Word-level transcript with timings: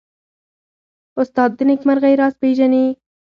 استاد 1.19 1.51
د 1.57 1.59
نېکمرغۍ 1.69 2.13
راز 2.21 2.33
پېژني. 2.41 2.85